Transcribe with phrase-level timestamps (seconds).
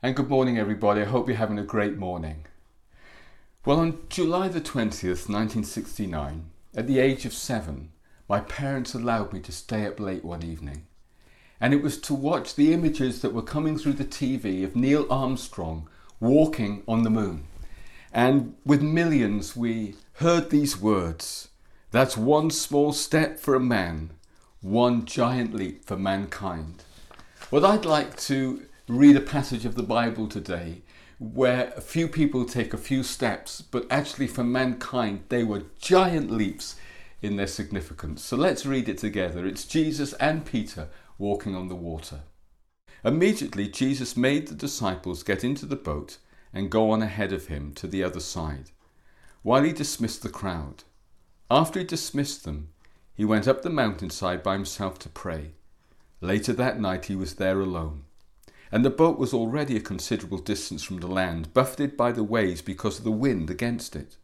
[0.00, 1.00] And good morning, everybody.
[1.00, 2.44] I hope you're having a great morning.
[3.64, 7.90] Well, on July the 20th, 1969, at the age of seven,
[8.28, 10.86] my parents allowed me to stay up late one evening.
[11.60, 15.04] And it was to watch the images that were coming through the TV of Neil
[15.10, 15.88] Armstrong
[16.20, 17.48] walking on the moon.
[18.12, 21.48] And with millions, we heard these words
[21.90, 24.10] That's one small step for a man,
[24.60, 26.84] one giant leap for mankind.
[27.50, 30.80] Well, I'd like to read a passage of the Bible today
[31.18, 36.30] where a few people take a few steps, but actually for mankind, they were giant
[36.30, 36.76] leaps
[37.20, 38.24] in their significance.
[38.24, 39.44] So let's read it together.
[39.44, 42.20] It's Jesus and Peter walking on the water.
[43.04, 46.16] Immediately, Jesus made the disciples get into the boat
[46.54, 48.70] and go on ahead of him to the other side,
[49.42, 50.84] while he dismissed the crowd.
[51.50, 52.70] After he dismissed them,
[53.14, 55.52] he went up the mountainside by himself to pray.
[56.22, 58.04] Later that night, he was there alone
[58.70, 62.62] and the boat was already a considerable distance from the land, buffeted by the waves
[62.62, 64.16] because of the wind against it.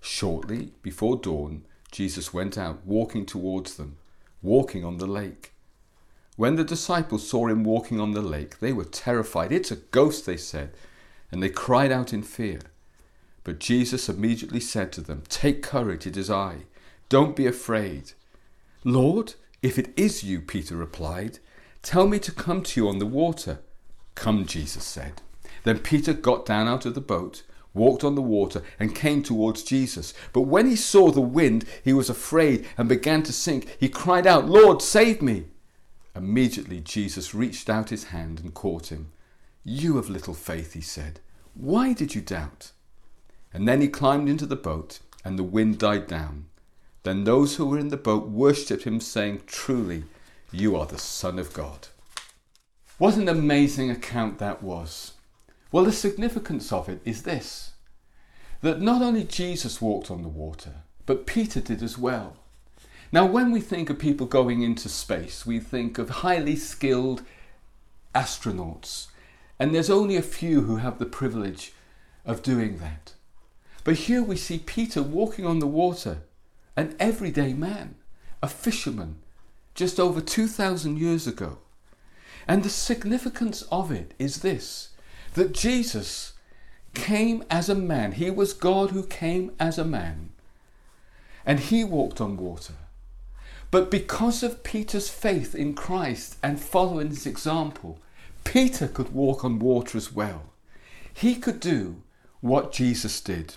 [0.00, 3.96] Shortly before dawn, Jesus went out, walking towards them,
[4.40, 5.52] walking on the lake.
[6.36, 9.52] When the disciples saw him walking on the lake, they were terrified.
[9.52, 10.70] It's a ghost, they said,
[11.30, 12.60] and they cried out in fear.
[13.44, 16.64] But Jesus immediately said to them, Take courage, it is I.
[17.08, 18.12] Don't be afraid.
[18.84, 21.38] Lord, if it is you, Peter replied,
[21.82, 23.60] tell me to come to you on the water.
[24.14, 25.22] Come, Jesus said.
[25.64, 27.42] Then Peter got down out of the boat,
[27.74, 30.12] walked on the water, and came towards Jesus.
[30.32, 33.76] But when he saw the wind, he was afraid and began to sink.
[33.78, 35.46] He cried out, Lord, save me!
[36.14, 39.12] Immediately Jesus reached out his hand and caught him.
[39.64, 41.20] You of little faith, he said,
[41.54, 42.72] why did you doubt?
[43.52, 46.46] And then he climbed into the boat, and the wind died down.
[47.02, 50.04] Then those who were in the boat worshipped him, saying, Truly,
[50.50, 51.88] you are the Son of God.
[52.98, 55.12] What an amazing account that was.
[55.70, 57.70] Well, the significance of it is this
[58.60, 62.36] that not only Jesus walked on the water, but Peter did as well.
[63.10, 67.22] Now, when we think of people going into space, we think of highly skilled
[68.14, 69.08] astronauts,
[69.58, 71.72] and there's only a few who have the privilege
[72.24, 73.14] of doing that.
[73.84, 76.18] But here we see Peter walking on the water,
[76.76, 77.96] an everyday man,
[78.42, 79.16] a fisherman,
[79.74, 81.58] just over 2,000 years ago.
[82.46, 84.90] And the significance of it is this
[85.34, 86.34] that Jesus
[86.94, 88.12] came as a man.
[88.12, 90.30] He was God who came as a man.
[91.46, 92.74] And he walked on water.
[93.70, 97.98] But because of Peter's faith in Christ and following his example,
[98.44, 100.42] Peter could walk on water as well.
[101.14, 102.02] He could do
[102.40, 103.54] what Jesus did.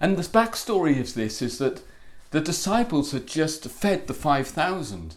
[0.00, 1.82] And the backstory of this is that
[2.30, 5.16] the disciples had just fed the 5,000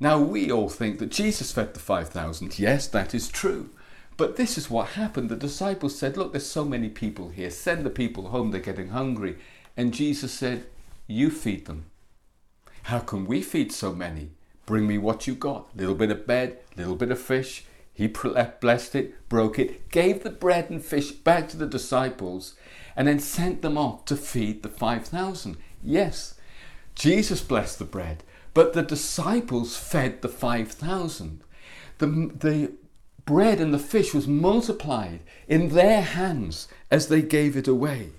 [0.00, 2.58] now, we all think that Jesus fed the 5,000.
[2.58, 3.70] Yes, that is true.
[4.16, 5.28] But this is what happened.
[5.28, 7.50] The disciples said, Look, there's so many people here.
[7.50, 8.50] Send the people home.
[8.50, 9.36] They're getting hungry.
[9.76, 10.66] And Jesus said,
[11.06, 11.86] You feed them.
[12.84, 14.30] How can we feed so many?
[14.66, 15.74] Bring me what you got.
[15.76, 17.64] Little bit of bread, little bit of fish.
[17.92, 22.54] He uh, blessed it, broke it, gave the bread and fish back to the disciples,
[22.96, 25.56] and then sent them off to feed the 5,000.
[25.82, 26.34] Yes,
[26.96, 31.42] Jesus blessed the bread, but the disciples fed the 5,000.
[31.98, 32.72] The, the
[33.24, 38.10] bread and the fish was multiplied in their hands as they gave it away.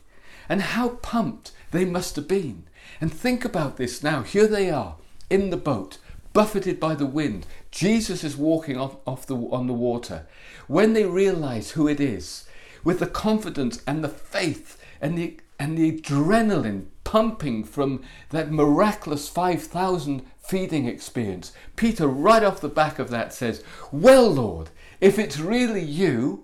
[0.47, 2.65] And how pumped they must have been.
[3.01, 4.23] And think about this now.
[4.23, 4.97] Here they are
[5.29, 5.97] in the boat,
[6.33, 7.47] buffeted by the wind.
[7.71, 10.27] Jesus is walking off, off the, on the water.
[10.67, 12.45] When they realize who it is,
[12.83, 16.85] with the confidence and the faith and the, and the adrenaline
[17.15, 21.53] pumping from that miraculous 5,000 feeding experience.
[21.77, 26.43] Peter, right off the back of that, says, Well, Lord, if it's really you,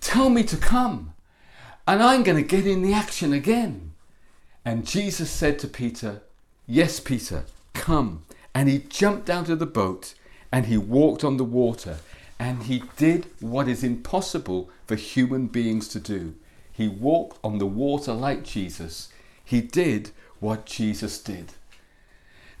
[0.00, 1.14] tell me to come,
[1.86, 3.92] and I'm going to get in the action again.
[4.64, 6.22] And Jesus said to Peter,
[6.66, 7.44] Yes, Peter,
[7.74, 8.24] come.
[8.52, 10.14] And he jumped out of the boat
[10.50, 11.98] and he walked on the water
[12.40, 16.34] and he did what is impossible for human beings to do.
[16.72, 19.10] He walked on the water like Jesus
[19.48, 20.10] he did
[20.40, 21.54] what Jesus did.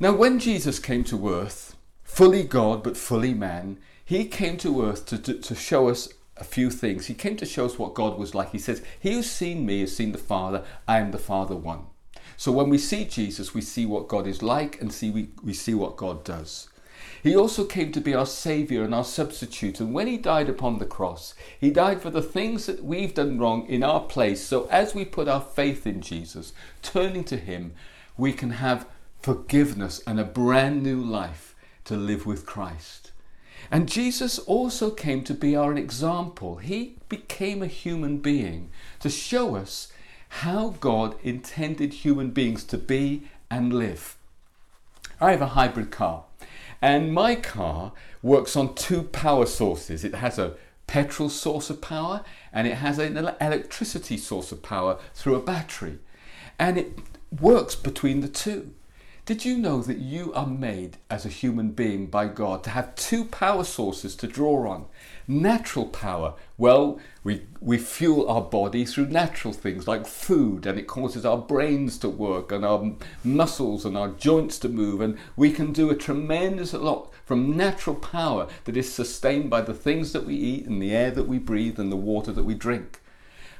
[0.00, 5.04] Now, when Jesus came to earth, fully God but fully man, he came to earth
[5.06, 6.08] to, to, to, show us
[6.38, 7.04] a few things.
[7.04, 8.52] He came to show us what God was like.
[8.52, 10.64] He says, He who's seen me has seen the Father.
[10.86, 11.88] I am the Father one.
[12.38, 15.52] So when we see Jesus, we see what God is like and see we, we
[15.52, 16.70] see what God does.
[17.22, 19.80] He also came to be our Saviour and our substitute.
[19.80, 23.38] And when He died upon the cross, He died for the things that we've done
[23.38, 24.44] wrong in our place.
[24.44, 27.72] So as we put our faith in Jesus, turning to Him,
[28.16, 28.86] we can have
[29.20, 31.54] forgiveness and a brand new life
[31.84, 33.12] to live with Christ.
[33.70, 36.56] And Jesus also came to be our example.
[36.56, 39.92] He became a human being to show us
[40.28, 44.16] how God intended human beings to be and live.
[45.20, 46.24] I have a hybrid car,
[46.80, 47.92] and my car
[48.22, 50.04] works on two power sources.
[50.04, 50.54] It has a
[50.86, 55.98] petrol source of power and it has an electricity source of power through a battery.
[56.58, 56.98] And it
[57.40, 58.74] works between the two.
[59.28, 62.94] Did you know that you are made as a human being by God to have
[62.94, 64.86] two power sources to draw on?
[65.26, 70.86] Natural power, well, we, we fuel our body through natural things like food, and it
[70.86, 72.92] causes our brains to work and our
[73.22, 77.96] muscles and our joints to move, and we can do a tremendous lot from natural
[77.96, 81.38] power that is sustained by the things that we eat and the air that we
[81.38, 83.02] breathe and the water that we drink.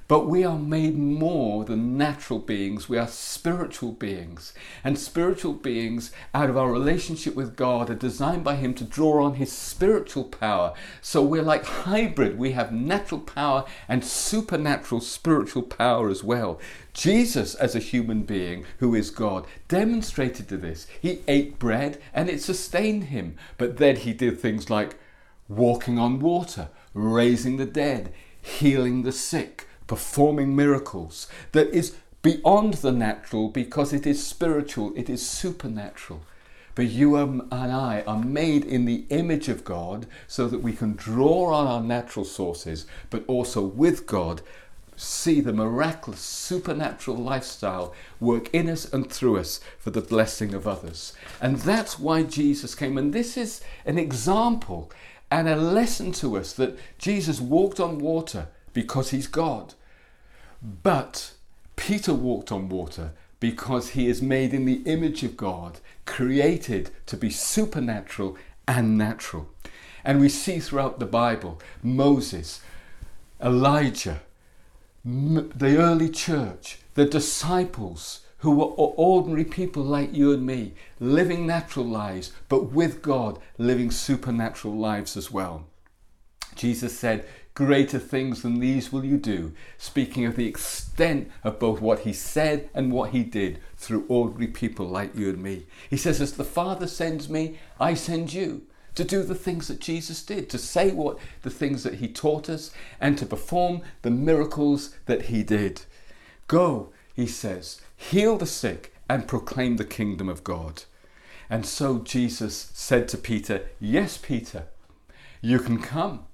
[0.08, 2.88] But we are made more than natural beings.
[2.88, 4.54] We are spiritual beings.
[4.82, 9.22] And spiritual beings, out of our relationship with God, are designed by Him to draw
[9.22, 10.72] on His spiritual power.
[11.02, 12.38] So we're like hybrid.
[12.38, 16.58] We have natural power and supernatural spiritual power as well.
[16.94, 20.86] Jesus, as a human being who is God, demonstrated to this.
[21.02, 23.36] He ate bread and it sustained him.
[23.58, 24.98] But then he did things like
[25.50, 32.92] walking on water, raising the dead, healing the sick performing miracles that is beyond the
[32.92, 36.20] natural because it is spiritual, it is supernatural.
[36.76, 40.72] But you um, and I are made in the image of God so that we
[40.72, 44.42] can draw on our natural sources, but also with God
[44.94, 50.66] see the miraculous supernatural lifestyle work in us and through us for the blessing of
[50.66, 51.14] others.
[51.40, 52.98] And that's why Jesus came.
[52.98, 54.90] And this is an example
[55.30, 59.74] and a lesson to us that Jesus walked on water because he's God.
[60.62, 61.32] But
[61.76, 67.16] Peter walked on water because he is made in the image of God, created to
[67.16, 69.48] be supernatural and natural.
[70.04, 72.60] And we see throughout the Bible Moses,
[73.40, 74.20] Elijah,
[75.04, 81.84] the early church, the disciples who were ordinary people like you and me, living natural
[81.84, 85.66] lives, but with God, living supernatural lives as well.
[86.54, 87.24] Jesus said,
[87.58, 92.12] Greater things than these will you do, speaking of the extent of both what he
[92.12, 95.66] said and what he did through ordinary people like you and me.
[95.90, 98.62] He says, As the Father sends me, I send you
[98.94, 102.48] to do the things that Jesus did, to say what the things that he taught
[102.48, 102.70] us,
[103.00, 105.82] and to perform the miracles that he did.
[106.46, 110.84] Go, he says, heal the sick and proclaim the kingdom of God.
[111.50, 114.66] And so Jesus said to Peter, Yes, Peter,
[115.42, 116.27] you can come.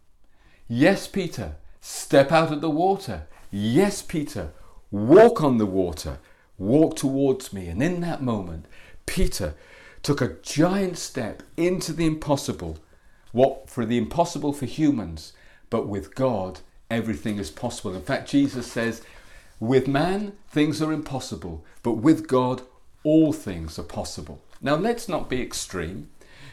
[0.69, 3.26] Yes, Peter, step out of the water.
[3.50, 4.52] Yes, Peter,
[4.90, 6.19] walk on the water.
[6.56, 7.69] Walk towards me.
[7.69, 8.66] And in that moment,
[9.05, 9.55] Peter
[10.02, 12.78] took a giant step into the impossible.
[13.32, 15.32] What for the impossible for humans,
[15.69, 17.94] but with God, everything is possible.
[17.94, 19.02] In fact, Jesus says,
[19.60, 22.62] with man, things are impossible, but with God,
[23.02, 24.40] all things are possible.
[24.62, 26.08] Now, let's not be extreme.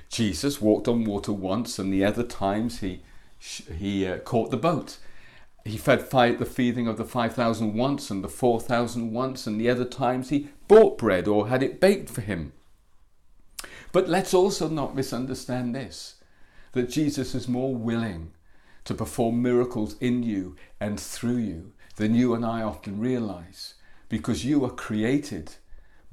[0.09, 3.01] Jesus walked on water once, and the other times he
[3.41, 4.97] he uh, caught the boat.
[5.65, 9.69] He fed five, the feeding of the 5,000 once and the 4,000 once, and the
[9.69, 12.53] other times he bought bread or had it baked for him.
[13.91, 16.15] But let's also not misunderstand this
[16.73, 18.31] that Jesus is more willing
[18.85, 23.73] to perform miracles in you and through you than you and I often realize,
[24.07, 25.55] because you are created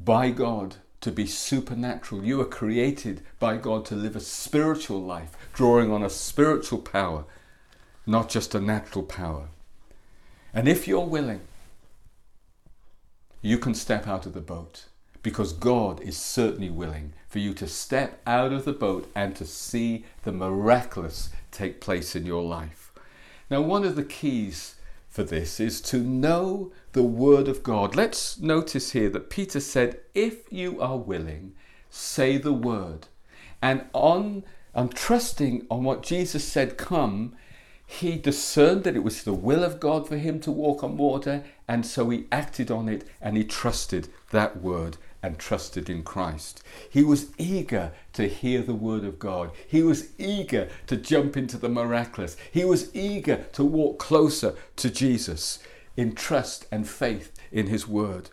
[0.00, 2.24] by God to be supernatural.
[2.24, 7.24] You are created by God to live a spiritual life, drawing on a spiritual power,
[8.06, 9.48] not just a natural power.
[10.52, 11.40] And if you're willing,
[13.42, 14.86] you can step out of the boat
[15.22, 19.44] because God is certainly willing for you to step out of the boat and to
[19.44, 22.92] see the miraculous take place in your life.
[23.50, 24.74] Now, one of the keys
[25.18, 27.96] for this is to know the Word of God.
[27.96, 31.54] Let's notice here that Peter said, If you are willing,
[31.90, 33.08] say the Word.
[33.60, 34.44] And on,
[34.76, 37.34] on trusting on what Jesus said, come,
[37.84, 41.42] he discerned that it was the will of God for him to walk on water,
[41.66, 46.62] and so he acted on it and he trusted that word and trusted in Christ.
[46.88, 49.50] He was eager to hear the word of God.
[49.66, 52.36] He was eager to jump into the miraculous.
[52.52, 55.58] He was eager to walk closer to Jesus
[55.96, 58.30] in trust and faith in his word.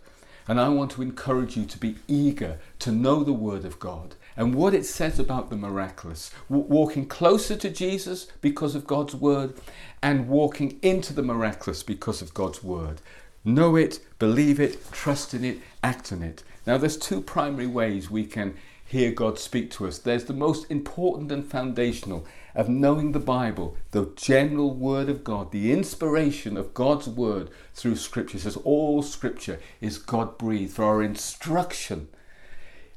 [0.47, 4.15] And I want to encourage you to be eager to know the word of God
[4.37, 6.31] and what it says about the miraculous.
[6.49, 9.55] walking closer to Jesus because of God's word
[10.03, 13.01] and walking into the miraculous because of God's word.
[13.45, 16.43] Know it, believe it, trust in it, act on it.
[16.65, 18.55] Now, there's two primary ways we can
[18.87, 19.99] hear God speak to us.
[19.99, 22.25] There's the most important and foundational,
[22.55, 27.97] of knowing the Bible, the general Word of God, the inspiration of God's Word through
[27.97, 28.37] Scripture.
[28.37, 32.07] It says all Scripture is God breathed for our instruction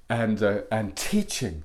[0.08, 1.64] and, uh, and teaching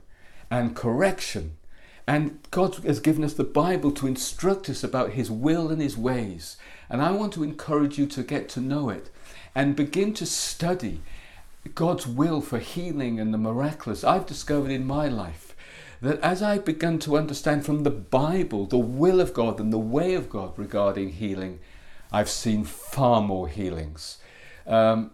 [0.50, 1.58] and correction.
[2.06, 5.98] And God has given us the Bible to instruct us about His will and His
[5.98, 6.58] ways.
[6.94, 9.10] And I want to encourage you to get to know it
[9.56, 11.02] and begin to study
[11.74, 14.04] God's will for healing and the miraculous.
[14.04, 15.56] I've discovered in my life
[16.02, 19.80] that as I began to understand from the Bible the will of God and the
[19.80, 21.60] way of God regarding healing,
[22.12, 24.20] I've seen far more healings.
[24.68, 25.10] Um,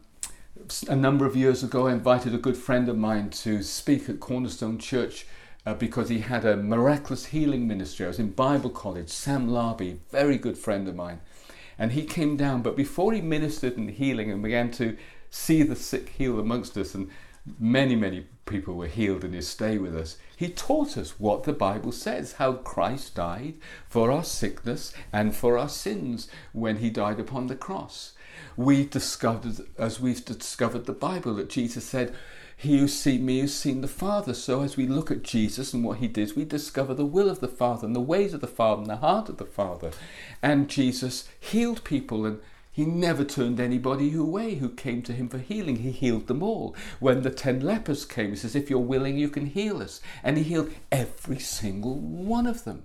[0.89, 4.19] a number of years ago, I invited a good friend of mine to speak at
[4.19, 5.25] Cornerstone Church
[5.65, 8.05] uh, because he had a miraculous healing ministry.
[8.05, 11.21] I was in Bible college, Sam Larby, very good friend of mine.
[11.79, 14.98] And he came down, but before he ministered in healing and began to
[15.29, 17.09] see the sick heal amongst us, and
[17.57, 21.53] many, many people were healed in his stay with us, he taught us what the
[21.53, 23.55] Bible says, how Christ died
[23.88, 28.13] for our sickness and for our sins when he died upon the cross.
[28.57, 32.13] We discovered, as we've discovered the Bible, that Jesus said,
[32.59, 34.33] he who's seen me has seen the Father.
[34.33, 37.39] So as we look at Jesus and what he did, we discover the will of
[37.39, 39.91] the Father and the ways of the Father and the heart of the Father.
[40.41, 45.37] And Jesus healed people and he never turned anybody away who came to him for
[45.37, 45.77] healing.
[45.77, 46.75] He healed them all.
[46.99, 50.01] When the ten lepers came, he says, If you're willing, you can heal us.
[50.21, 52.83] And he healed every single one of them.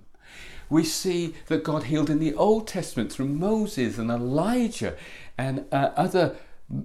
[0.69, 4.95] We see that God healed in the Old Testament through Moses and Elijah
[5.37, 6.37] and uh, other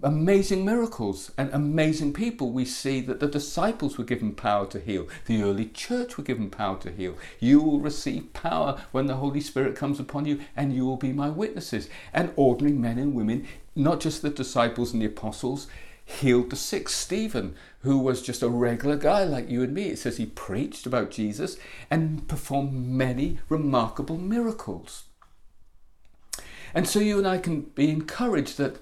[0.02, 2.52] amazing miracles and amazing people.
[2.52, 6.50] We see that the disciples were given power to heal, the early church were given
[6.50, 7.16] power to heal.
[7.38, 11.12] You will receive power when the Holy Spirit comes upon you, and you will be
[11.12, 11.88] my witnesses.
[12.12, 15.66] And ordinary men and women, not just the disciples and the apostles,
[16.04, 16.88] healed the sick.
[16.88, 20.84] Stephen, who was just a regular guy like you and me, it says he preached
[20.84, 21.56] about Jesus
[21.90, 25.04] and performed many remarkable miracles.
[26.74, 28.80] And so you and I can be encouraged that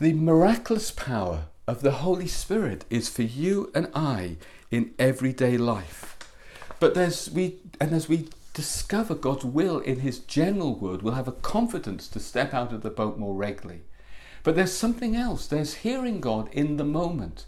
[0.00, 4.38] the miraculous power of the Holy Spirit is for you and I
[4.70, 6.16] in everyday life.
[6.80, 11.28] But as we and as we discover God's will in his general word, we'll have
[11.28, 13.82] a confidence to step out of the boat more regularly.
[14.42, 15.46] But there's something else.
[15.46, 17.44] There's hearing God in the moment.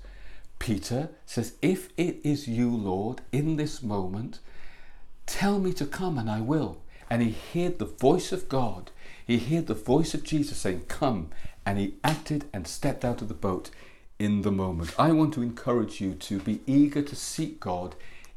[0.59, 4.41] Peter says, If it is you, Lord, in this moment,
[5.25, 6.83] tell me to come and I will.
[7.09, 8.91] And he heard the voice of God.
[9.27, 11.31] He heard the voice of Jesus saying, Come
[11.64, 13.71] and he acted and stepped out of the boat
[14.19, 14.95] in the moment.
[14.99, 17.95] I want to encourage you to be eager to seek God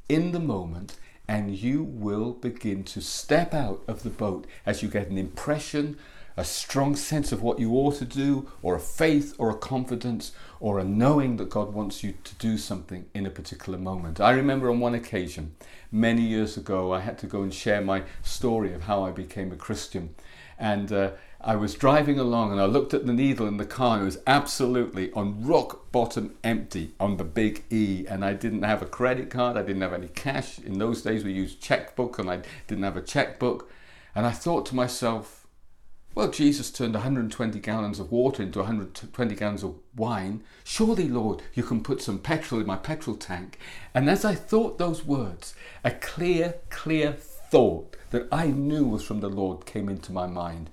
[0.09, 4.89] in the moment, and you will begin to step out of the boat as you
[4.89, 5.97] get an impression,
[6.37, 10.31] a strong sense of what you ought to do, or a faith, or a confidence,
[10.59, 14.19] or a knowing that God wants you to do something in a particular moment.
[14.19, 15.55] I remember on one occasion,
[15.91, 19.51] many years ago, I had to go and share my story of how I became
[19.51, 20.13] a Christian.
[20.59, 21.11] And uh,
[21.47, 24.05] I was driving along and I looked at the needle in the car and it
[24.05, 28.87] was absolutely on rock bottom empty on the big E and I didn't have a
[28.87, 30.57] credit card, I didn't have any cash.
[30.57, 33.71] In those days we used checkbook and I didn't have a checkbook.
[34.15, 35.45] And I thought to myself,
[36.15, 40.41] well, Jesus turned 120 gallons of water into 120 gallons of wine.
[40.63, 43.59] Surely, Lord, you can put some petrol in my petrol tank.
[43.93, 49.19] And as I thought those words, a clear, clear thought that I knew was from
[49.19, 50.71] the Lord came into my mind.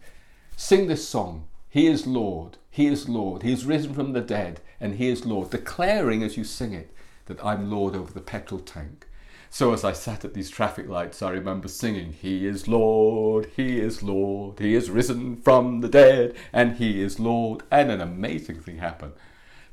[0.64, 1.49] Sing this song.
[1.69, 2.57] He is Lord.
[2.71, 3.42] He is Lord.
[3.42, 5.50] He is risen from the dead and He is Lord.
[5.50, 6.95] Declaring as you sing it
[7.26, 9.09] that I'm Lord over the petrol tank.
[9.50, 13.81] So as I sat at these traffic lights, I remember singing, He is Lord, He
[13.81, 17.64] is Lord, He is risen from the dead, and He is Lord.
[17.73, 19.14] And an amazing thing happened.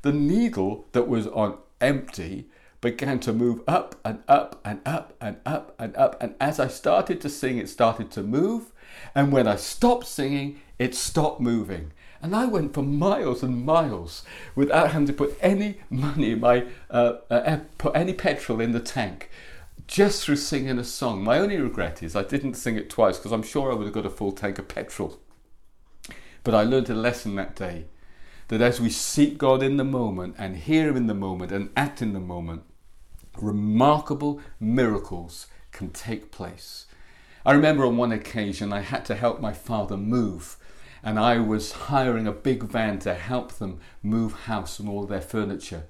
[0.02, 2.48] The needle that was on empty
[2.80, 6.22] began to move up and up and up and up and up.
[6.22, 8.72] And as I started to sing, it started to move.
[9.14, 11.92] And when I stopped singing, it stopped moving.
[12.22, 17.14] And I went for miles and miles without having to put any money my, uh,
[17.30, 19.30] uh, put any petrol in the tank,
[19.86, 21.24] just through singing a song.
[21.24, 23.94] My only regret is I didn't sing it twice because I'm sure I would have
[23.94, 25.18] got a full tank of petrol.
[26.44, 27.86] But I learned a lesson that day
[28.48, 31.70] that as we seek God in the moment and hear Him in the moment and
[31.76, 32.62] act in the moment,
[33.38, 36.86] remarkable miracles can take place.
[37.44, 40.56] I remember on one occasion I had to help my father move,
[41.02, 45.22] and I was hiring a big van to help them move house and all their
[45.22, 45.84] furniture.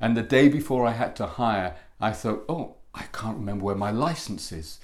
[0.00, 3.74] And the day before I had to hire, I thought, oh, I can't remember where
[3.74, 4.78] my license is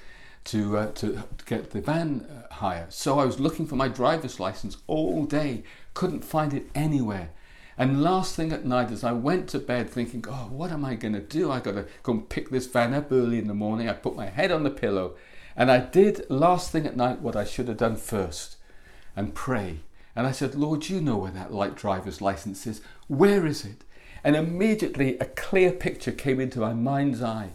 [0.45, 2.87] to, uh, to get the van uh, hire.
[2.89, 5.63] So I was looking for my driver's license all day,
[5.95, 7.31] couldn't find it anywhere.
[7.79, 10.97] And last thing at night, as I went to bed thinking, oh, what am I
[10.97, 11.53] going to do?
[11.53, 13.89] I got to go and pick this van up early in the morning.
[13.89, 15.15] I put my head on the pillow
[15.57, 18.57] and I did last thing at night what I should have done first
[19.15, 19.81] and pray.
[20.17, 22.81] And I said, Lord, you know where that light driver's license is.
[23.07, 23.85] Where is it?
[24.25, 27.51] And immediately a clear picture came into my mind's eye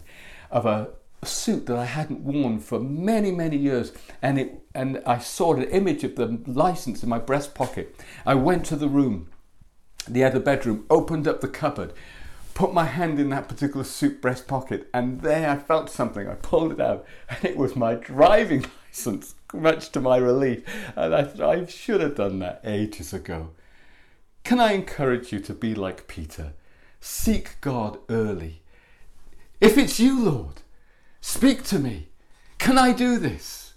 [0.50, 0.90] of a
[1.22, 3.92] suit that I hadn't worn for many, many years.
[4.22, 8.00] And, it, and I saw an image of the license in my breast pocket.
[8.24, 9.28] I went to the room
[10.06, 11.92] the other bedroom, opened up the cupboard,
[12.54, 16.28] put my hand in that particular suit breast pocket, and there I felt something.
[16.28, 20.62] I pulled it out, and it was my driving license, much to my relief.
[20.96, 23.50] And I thought, I should have done that ages ago.
[24.44, 26.52] Can I encourage you to be like Peter?
[27.00, 28.62] Seek God early.
[29.60, 30.62] If it's you, Lord,
[31.20, 32.08] speak to me.
[32.58, 33.74] Can I do this?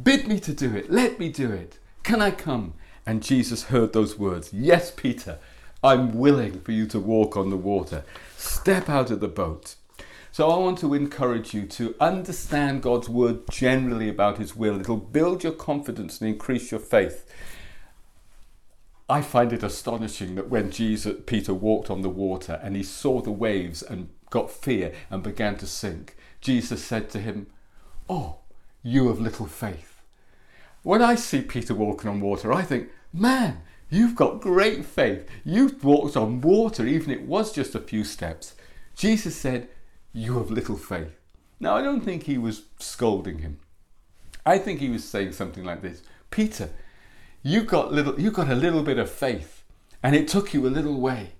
[0.00, 0.90] Bid me to do it.
[0.90, 1.78] Let me do it.
[2.02, 2.74] Can I come?
[3.06, 4.52] And Jesus heard those words.
[4.52, 5.38] Yes, Peter,
[5.82, 8.04] I'm willing for you to walk on the water.
[8.36, 9.76] Step out of the boat.
[10.32, 14.80] So I want to encourage you to understand God's word generally about his will.
[14.80, 17.26] It'll build your confidence and increase your faith.
[19.08, 23.20] I find it astonishing that when Jesus Peter walked on the water and he saw
[23.20, 27.46] the waves and got fear and began to sink, Jesus said to him,
[28.08, 28.40] "Oh,
[28.82, 30.02] you of little faith."
[30.82, 35.28] When I see Peter walking on water, I think, "Man, You've got great faith.
[35.44, 38.54] You've walked on water, even it was just a few steps.
[38.94, 39.68] Jesus said,
[40.12, 41.18] You have little faith.
[41.60, 43.58] Now, I don't think he was scolding him.
[44.44, 46.70] I think he was saying something like this Peter,
[47.42, 49.64] you got, little, you got a little bit of faith,
[50.02, 51.32] and it took you a little way.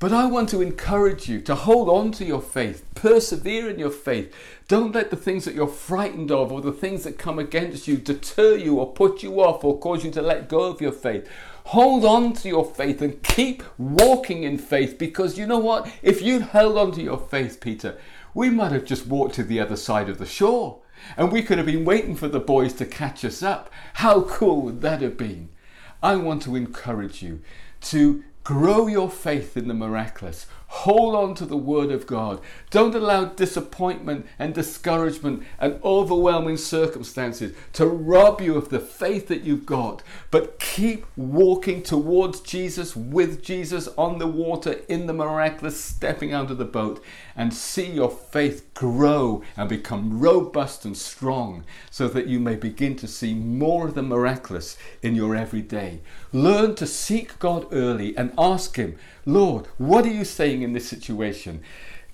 [0.00, 3.90] But I want to encourage you to hold on to your faith, persevere in your
[3.90, 4.34] faith.
[4.66, 7.98] Don't let the things that you're frightened of or the things that come against you
[7.98, 11.28] deter you or put you off or cause you to let go of your faith.
[11.64, 15.92] Hold on to your faith and keep walking in faith because you know what?
[16.00, 17.98] If you'd held on to your faith, Peter,
[18.32, 20.80] we might have just walked to the other side of the shore
[21.18, 23.70] and we could have been waiting for the boys to catch us up.
[23.92, 25.50] How cool would that have been?
[26.02, 27.42] I want to encourage you
[27.82, 30.46] to Grow your faith in the miraculous.
[30.70, 32.40] Hold on to the Word of God.
[32.70, 39.42] Don't allow disappointment and discouragement and overwhelming circumstances to rob you of the faith that
[39.42, 40.04] you've got.
[40.30, 46.52] But keep walking towards Jesus, with Jesus on the water, in the miraculous, stepping out
[46.52, 47.02] of the boat,
[47.34, 52.94] and see your faith grow and become robust and strong so that you may begin
[52.96, 56.00] to see more of the miraculous in your everyday.
[56.32, 60.88] Learn to seek God early and ask Him, Lord, what are you saying in this
[60.88, 61.62] situation?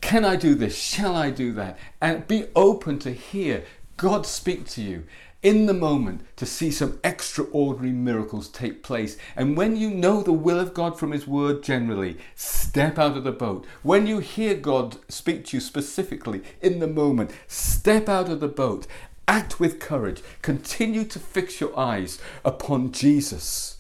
[0.01, 0.77] Can I do this?
[0.77, 1.79] Shall I do that?
[2.01, 3.65] And be open to hear
[3.97, 5.05] God speak to you
[5.43, 9.17] in the moment to see some extraordinary miracles take place.
[9.37, 13.25] And when you know the will of God from His Word generally, step out of
[13.25, 13.65] the boat.
[13.83, 18.49] When you hear God speak to you specifically in the moment, step out of the
[18.49, 18.87] boat.
[19.29, 20.23] Act with courage.
[20.43, 23.79] Continue to fix your eyes upon Jesus.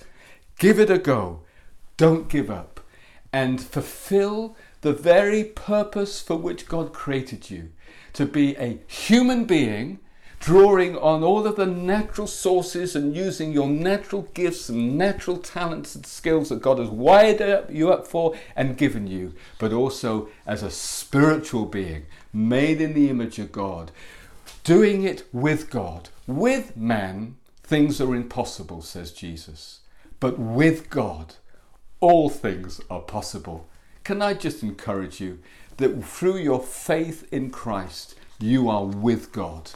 [0.58, 1.40] Give it a go.
[1.96, 2.75] Don't give up.
[3.32, 7.70] And fulfill the very purpose for which God created you.
[8.14, 9.98] To be a human being,
[10.40, 15.94] drawing on all of the natural sources and using your natural gifts and natural talents
[15.94, 20.62] and skills that God has wired you up for and given you, but also as
[20.62, 23.90] a spiritual being made in the image of God,
[24.62, 26.10] doing it with God.
[26.26, 29.80] With man, things are impossible, says Jesus,
[30.20, 31.34] but with God,
[32.06, 33.66] all things are possible.
[34.04, 35.40] Can I just encourage you
[35.78, 39.72] that through your faith in Christ, you are with God?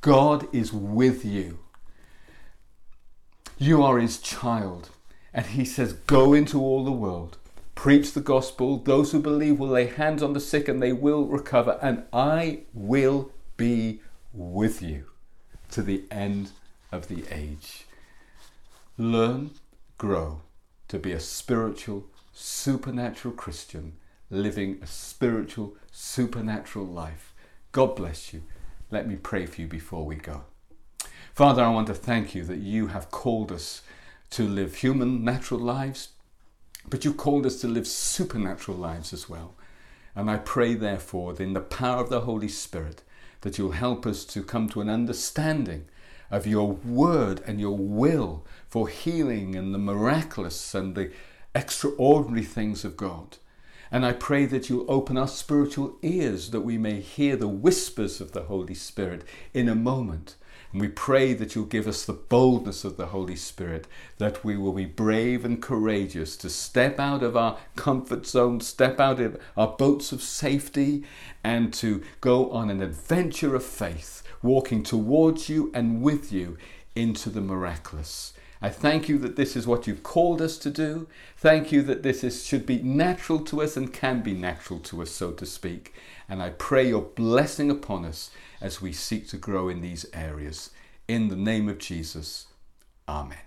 [0.00, 1.60] God is with you.
[3.56, 4.90] You are his child.
[5.32, 7.38] And he says, Go into all the world,
[7.76, 8.78] preach the gospel.
[8.78, 11.78] Those who believe will lay hands on the sick and they will recover.
[11.80, 14.00] And I will be
[14.32, 15.04] with you
[15.70, 16.50] to the end
[16.90, 17.86] of the age.
[18.98, 19.52] Learn,
[19.98, 20.40] grow
[20.94, 23.94] to be a spiritual, supernatural Christian
[24.30, 27.34] living a spiritual, supernatural life.
[27.72, 28.42] God bless you.
[28.92, 30.44] Let me pray for you before we go.
[31.34, 33.82] Father, I want to thank you that you have called us
[34.30, 36.10] to live human, natural lives,
[36.88, 39.56] but you called us to live supernatural lives as well.
[40.14, 43.02] And I pray, therefore, that in the power of the Holy Spirit,
[43.40, 45.86] that you'll help us to come to an understanding
[46.30, 51.10] of your word and your will for healing and the miraculous and the
[51.54, 53.38] extraordinary things of God.
[53.90, 58.20] And I pray that you'll open our spiritual ears that we may hear the whispers
[58.20, 60.34] of the Holy Spirit in a moment.
[60.72, 63.86] And we pray that you'll give us the boldness of the Holy Spirit,
[64.18, 68.98] that we will be brave and courageous to step out of our comfort zone, step
[68.98, 71.04] out of our boats of safety,
[71.44, 76.56] and to go on an adventure of faith, walking towards you and with you
[76.94, 78.34] into the miraculous.
[78.62, 81.08] I thank you that this is what you've called us to do.
[81.36, 85.02] Thank you that this is, should be natural to us and can be natural to
[85.02, 85.94] us, so to speak.
[86.28, 88.30] And I pray your blessing upon us
[88.60, 90.70] as we seek to grow in these areas.
[91.08, 92.46] In the name of Jesus,
[93.08, 93.38] Amen.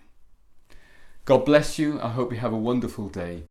[1.26, 2.00] God bless you.
[2.00, 3.44] I hope you have a wonderful day.